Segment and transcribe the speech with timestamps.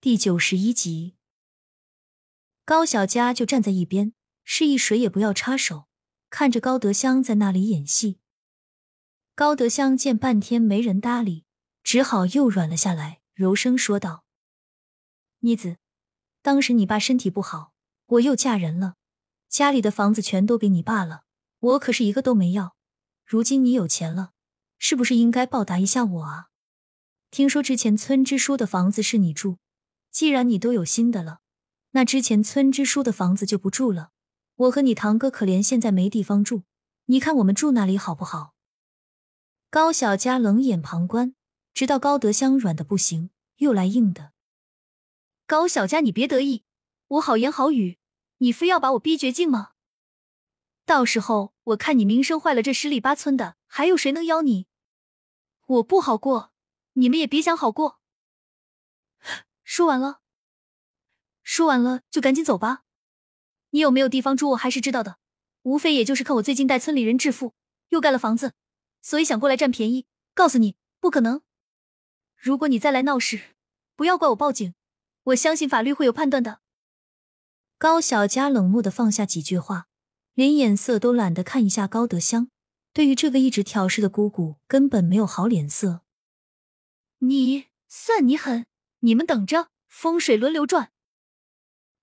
[0.00, 1.16] 第九十一集，
[2.64, 4.12] 高小佳就站在一边，
[4.44, 5.88] 示意谁也不要插手，
[6.30, 8.20] 看着高德香在那里演戏。
[9.34, 11.46] 高德香见半天没人搭理，
[11.82, 14.24] 只好又软了下来，柔声说道
[15.42, 15.78] ：“妮子，
[16.42, 17.72] 当时你爸身体不好，
[18.06, 18.94] 我又嫁人了，
[19.48, 21.24] 家里的房子全都给你爸了，
[21.58, 22.76] 我可是一个都没要。
[23.24, 24.30] 如今你有钱了，
[24.78, 26.50] 是不是应该报答一下我啊？
[27.32, 29.58] 听说之前村支书的房子是你住。”
[30.10, 31.40] 既然你都有新的了，
[31.90, 34.10] 那之前村支书的房子就不住了。
[34.56, 36.64] 我和你堂哥可怜现在没地方住，
[37.06, 38.54] 你看我们住那里好不好？
[39.70, 41.34] 高小佳冷眼旁观，
[41.72, 44.32] 直到高德香软的不行，又来硬的。
[45.46, 46.64] 高小佳，你别得意，
[47.06, 47.98] 我好言好语，
[48.38, 49.72] 你非要把我逼绝境吗？
[50.84, 54.66] 到时候我看你名声坏了，这十里八村的还有谁能邀你？
[55.66, 56.52] 我不好过，
[56.94, 57.97] 你们也别想好过。
[59.68, 60.22] 说完了，
[61.42, 62.84] 说完了就赶紧走吧。
[63.68, 65.18] 你有没有地方住，我还是知道的。
[65.60, 67.52] 无非也就是看我最近带村里人致富，
[67.90, 68.54] 又盖了房子，
[69.02, 70.06] 所以想过来占便宜。
[70.32, 71.42] 告诉你，不可能。
[72.34, 73.56] 如果你再来闹事，
[73.94, 74.72] 不要怪我报警。
[75.24, 76.60] 我相信法律会有判断的。
[77.76, 79.88] 高小佳冷漠的放下几句话，
[80.32, 82.48] 连眼色都懒得看一下高德香。
[82.94, 86.00] 对于这个一直挑事的姑姑，根本没有好脸色。
[87.18, 88.64] 你算你狠！
[89.00, 90.90] 你们等着，风水轮流转。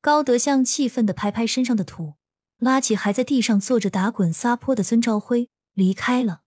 [0.00, 2.14] 高德香气愤的拍拍身上的土，
[2.58, 6.42] 拉起还在地上坐着打滚撒泼的孙朝辉离开了。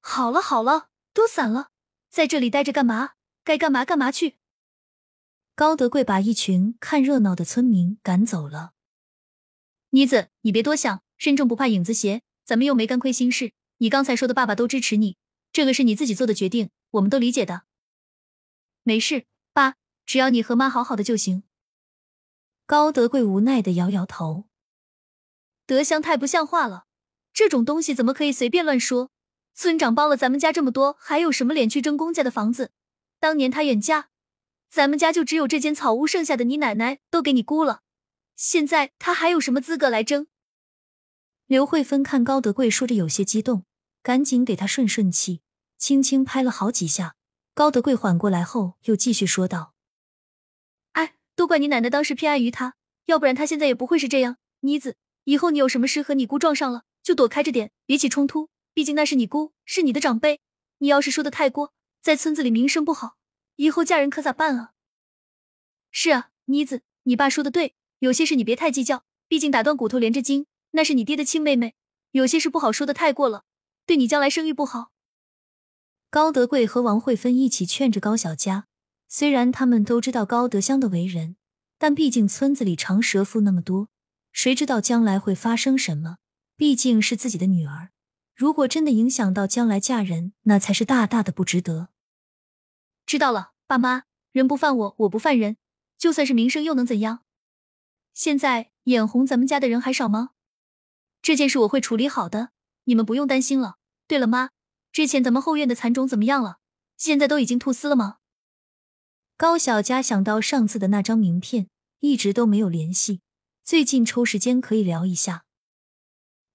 [0.00, 1.68] 好了好了，都散了，
[2.08, 3.10] 在这里待着干嘛？
[3.44, 4.36] 该干嘛干嘛去。
[5.54, 8.72] 高德贵把一群看热闹的村民赶走了。
[9.90, 13.52] 妮子，你别多想，身正不怕影子斜，咱们又没干亏心事。
[13.78, 15.16] 你刚才说的，爸爸都支持你，
[15.52, 17.64] 这个是你自己做的决定，我们都理解的。
[18.82, 19.74] 没事，爸，
[20.06, 21.42] 只要你和妈好好的就行。
[22.66, 24.44] 高德贵无奈的摇摇头，
[25.66, 26.86] 德香太不像话了，
[27.32, 29.10] 这种东西怎么可以随便乱说？
[29.52, 32.70] 村长包了咱们家这么多，还有什么脸去争公家的房子？
[33.18, 34.08] 当年他远嫁，
[34.70, 37.82] 咱们家就只有这间草屋，剩下的你奶奶都给你姑了，
[38.36, 40.28] 现在他还有什么资格来争？
[41.46, 43.64] 刘慧芬看高德贵说着有些激动，
[44.02, 45.42] 赶紧给他顺顺气，
[45.76, 47.16] 轻轻拍了好几下。
[47.60, 49.74] 高德贵缓过来后，又继续说道
[50.92, 54.38] ：“哎，都怪你奶奶当时偏爱于他，要不然他现在也不会是这样。
[54.60, 58.48] 妮子，以后你有什么事和你姑撞上了，就躲开着点，别起冲突。
[58.72, 60.40] 毕竟那是你姑，是你的长辈。
[60.78, 63.18] 你要是说的太过，在村子里名声不好，
[63.56, 64.72] 以后嫁人可咋办啊
[65.92, 71.74] ？”“是啊，妮子，你爸说的对，有些事你别太计较，毕竟打断骨头连着筋，那是你爹的亲妹妹。
[72.12, 73.44] 有些事不好说的太过了，
[73.84, 74.92] 对你将来声誉不好。”
[76.10, 78.66] 高德贵和王慧芬一起劝着高小佳，
[79.06, 81.36] 虽然他们都知道高德香的为人，
[81.78, 83.88] 但毕竟村子里长舌妇那么多，
[84.32, 86.16] 谁知道将来会发生什么？
[86.56, 87.90] 毕竟是自己的女儿，
[88.34, 91.90] 如果真的影响到将来嫁人，那才是大大的不值得。
[93.06, 95.58] 知道了，爸妈，人不犯我，我不犯人，
[95.96, 97.20] 就算是名声又能怎样？
[98.12, 100.30] 现在眼红咱们家的人还少吗？
[101.22, 102.50] 这件事我会处理好的，
[102.86, 103.76] 你们不用担心了。
[104.08, 104.50] 对了，妈。
[104.92, 106.58] 之前咱们后院的蚕种怎么样了？
[106.96, 108.18] 现在都已经吐丝了吗？
[109.36, 111.68] 高小佳想到上次的那张名片，
[112.00, 113.20] 一直都没有联系，
[113.64, 115.44] 最近抽时间可以聊一下。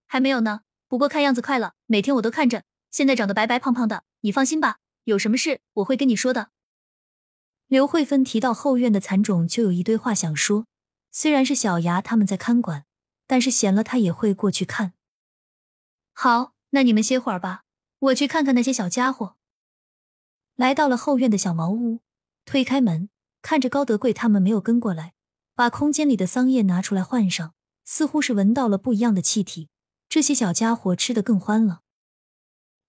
[0.06, 1.74] 还没有呢，不过看样子快了。
[1.88, 4.04] 每天我都看着，现在长得白白胖胖的。
[4.22, 6.50] 你放心吧，有什么事我会跟你说的。
[7.68, 10.68] 刘慧芬提到后院的蚕种，就有一堆话想说。
[11.12, 12.86] 虽然是小牙他们在看管，
[13.26, 14.94] 但是闲了她也会过去看。
[16.14, 17.65] 好，那你们歇会儿吧。
[18.00, 19.36] 我去看看那些小家伙。
[20.56, 22.00] 来到了后院的小茅屋，
[22.46, 23.10] 推开门，
[23.42, 25.14] 看着高德贵他们没有跟过来，
[25.54, 29.70] 把空间里的桑叶拿出来换上，似乎是闻到了不一样的气体。
[30.08, 31.82] 这些小家伙吃的更欢了。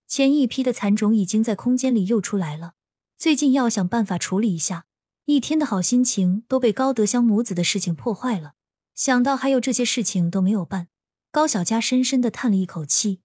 [0.07, 2.75] 前一批的蚕种已经在空间里又出来了，
[3.19, 4.87] 最近要想办法处理一下。
[5.25, 8.53] 一天的好心情都被高德香母子的事情破坏了。
[8.95, 10.87] 想到还有这些事情都没有办，
[11.33, 13.23] 高小佳深深的叹了一口气。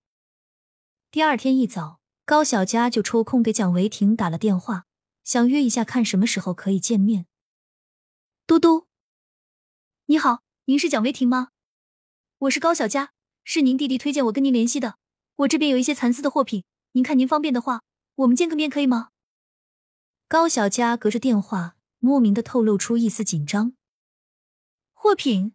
[1.12, 4.86] 第二天一早，高小佳就抽空给蒋维婷打了电话，
[5.26, 7.26] 想约一下看什么时候可以见面。
[8.48, 8.88] 嘟嘟，
[10.06, 11.50] 你好，您是蒋维婷吗？
[12.38, 13.12] 我是高小佳，
[13.44, 14.96] 是您弟弟推荐我跟您联系的。
[15.36, 16.64] 我这边有一些蚕丝的货品，
[16.94, 17.82] 您看您方便的话，
[18.16, 19.10] 我们见个面可以吗？
[20.30, 23.74] 高小佳隔着电话，莫名的透露出一丝紧张。
[24.94, 25.52] 货品？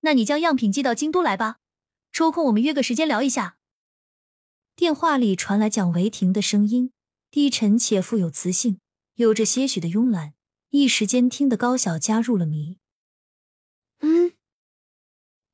[0.00, 1.58] 那你将样品寄到京都来吧，
[2.10, 3.55] 抽空我们约个时间聊一下。
[4.76, 6.92] 电话里传来蒋维婷的声音，
[7.30, 8.78] 低沉且富有磁性，
[9.14, 10.34] 有着些许的慵懒，
[10.68, 12.76] 一时间听得高小佳入了迷。
[14.00, 14.32] 嗯，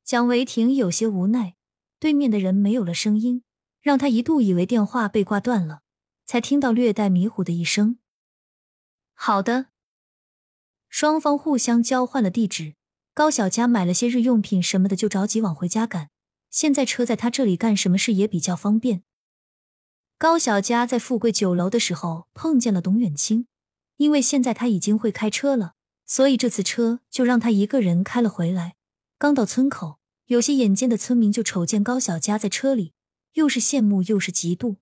[0.03, 1.55] 蒋维婷有些无奈，
[2.01, 3.45] 对面的人没有了声音，
[3.81, 5.83] 让他一度以为电话被挂断了，
[6.25, 7.99] 才听到略带迷糊的一声
[9.15, 9.67] ：“好的。”
[10.91, 12.75] 双方互相交换了地址。
[13.15, 16.11] 高小佳买了些日用品什么的，就着急往回家赶。
[16.51, 19.05] 现在车在他这里干什么事也比较方便。
[20.23, 23.49] 高小佳在富贵酒楼的时候碰见了董远清，
[23.97, 25.75] 因为现在他已经会开车了，
[26.07, 28.77] 所以这次车就让他一个人开了回来。
[29.19, 32.93] 刚到村口，有些眼尖的村民就瞅见高小佳在车里，
[33.33, 34.77] 又是羡慕又是嫉妒。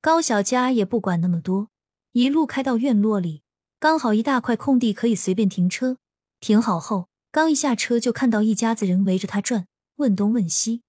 [0.00, 1.70] 高小佳也不管那么多，
[2.12, 3.42] 一路开到院落里，
[3.80, 5.96] 刚好一大块空地可以随便停车。
[6.38, 7.08] 停好后。
[7.32, 9.66] 刚一下车，就看到一家子人围着他转，
[9.96, 10.82] 问东问西。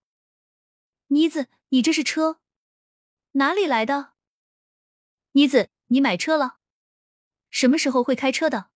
[1.07, 2.37] 妮子，你这是车
[3.33, 4.11] 哪里来的？
[5.31, 6.57] 妮子，你买车了？
[7.49, 8.71] 什么时候会开车的？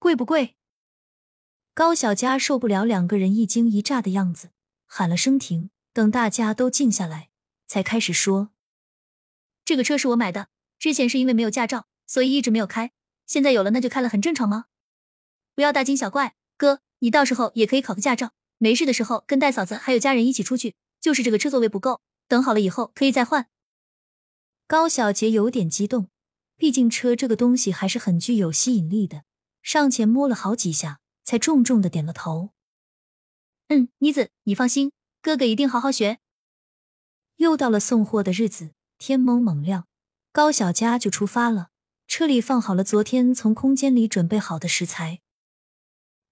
[0.00, 0.56] 贵不贵？
[1.72, 4.50] 高小佳受不了两个人一惊一乍的样子，
[4.86, 5.70] 喊了声停。
[5.92, 7.30] 等大家都静下来，
[7.68, 8.50] 才开始说
[9.64, 12.90] ：“这个车是我买的，之前是因为没有驾照，所以一直没有开。
[13.26, 14.66] 现在有了，那就开了，很正常吗？
[15.54, 20.74] 不要大惊小怪。”哥，你到时候也可以考个驾照，没事的时候跟戴嫂子还有家人一起出去。
[21.00, 23.48] 就是这个车座位不够，等好了以后可以再换。
[24.70, 26.10] 高小杰有点激动，
[26.56, 29.24] 毕竟车这个东西还是很具有吸引力的，
[29.64, 32.50] 上前摸了好几下，才重重的点了头。
[33.66, 36.20] 嗯，妮子，你放心，哥哥一定好好学。
[37.38, 39.88] 又到了送货的日子，天蒙蒙亮，
[40.30, 41.70] 高小佳就出发了。
[42.06, 45.18] 车里放好了昨天从空间里准备好的食材。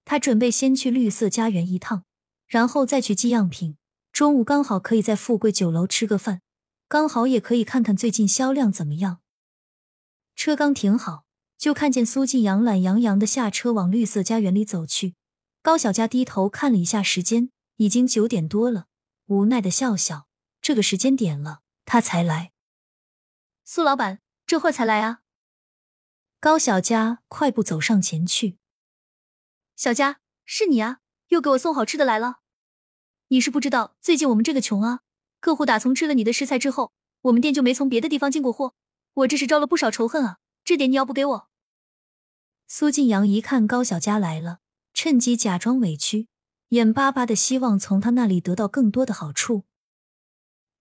[0.04, 2.04] 他准备先去绿色家园一趟，
[2.46, 3.76] 然后再去寄样品。
[4.12, 6.42] 中午刚好可以在富贵酒楼吃个饭，
[6.88, 9.20] 刚好也可以看看最近销量怎么样。
[10.34, 11.26] 车刚停好，
[11.58, 15.14] 就看见苏静阳懒洋洋的下车往绿色家园里走去。
[15.60, 18.86] 高小佳低头看了一下时间，已经九点多了，
[19.26, 20.28] 无奈的笑笑
[20.62, 22.52] ：“这个时间点了，他才来。”
[23.66, 25.20] 苏老板这会儿才来啊？
[26.40, 28.56] 高小佳快步走上前去。
[29.76, 32.38] 小佳，是你啊，又给我送好吃的来了。
[33.28, 35.00] 你是不知道，最近我们这个穷啊，
[35.40, 36.92] 客户打从吃了你的食材之后，
[37.22, 38.74] 我们店就没从别的地方进过货，
[39.14, 40.38] 我这是招了不少仇恨啊。
[40.64, 41.48] 这点你要不给我？
[42.66, 44.58] 苏晋阳一看高小佳来了，
[44.92, 46.28] 趁机假装委屈，
[46.70, 49.64] 眼巴巴的希望从他那里得到更多的好处。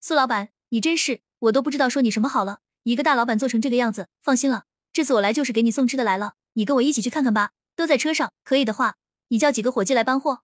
[0.02, 2.60] 苏老板，你真是，我都不知道说你什么好了。
[2.84, 7.52] 一个大老板做成这个样子，放心了，这次我来就是给你送吃的来了，你跟我一起去看看吧。
[7.76, 8.96] 都在车上，可以的话，
[9.28, 10.42] 你叫几个伙计来搬货。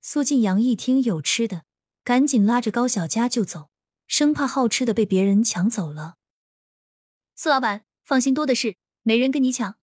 [0.00, 1.64] 苏晋阳一听有吃的，
[2.06, 3.68] 赶紧拉着高小佳就走，
[4.06, 6.14] 生怕好吃的被别人抢走了。
[7.34, 9.74] 苏老板，放心，多的是，没人跟你抢。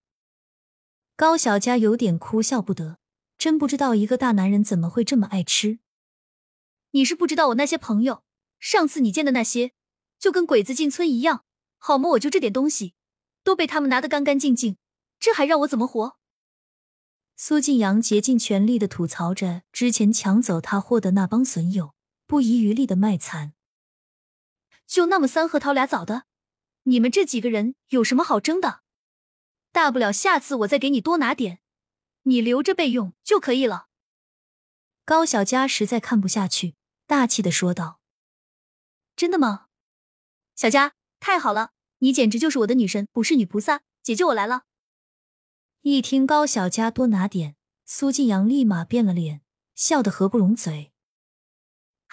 [1.18, 2.98] 高小佳有点哭笑不得，
[3.38, 5.80] 真不知道一个大男人怎么会这么爱吃。
[6.92, 8.24] 你是不知道我那些朋友，
[8.58, 9.74] 上次你见的那些，
[10.18, 11.44] 就跟鬼子进村一样，
[11.78, 12.12] 好么？
[12.12, 12.94] 我就这点东西，
[13.44, 14.78] 都被他们拿得干干净净，
[15.20, 16.18] 这还让我怎么活？
[17.36, 21.93] 苏晋阳竭尽全力的吐槽着之前抢走他货的那帮损友，
[22.34, 23.54] 不遗余力的卖惨。
[24.88, 26.24] 就那么三核桃俩枣的，
[26.86, 28.82] 你们这几个人有什么好争的？
[29.72, 31.60] 大不了下次我再给你多拿点，
[32.24, 33.86] 你留着备用就可以了。
[35.06, 36.74] 高小佳实在看不下去，
[37.06, 38.00] 大气的说道
[39.16, 39.68] ：“真的吗？
[40.56, 44.64] 小佳，太好了，你简直就是我的女神，不是女菩萨，解救我来了。”
[45.82, 47.56] 一听高小佳多拿点，
[47.86, 49.44] 苏晋阳立马变了脸，
[49.76, 50.93] 笑得合不拢嘴。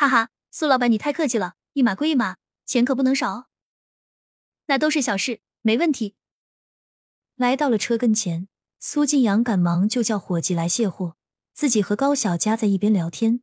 [0.00, 3.46] 哈哈，苏老板你太客气了，一码归一码，钱可不能少哦。
[4.64, 6.16] 那都是小事，没问题。
[7.36, 11.16] 来到了车跟前，苏晋阳赶忙就叫伙计来卸货，
[11.52, 13.42] 自己和高小佳在一边聊天。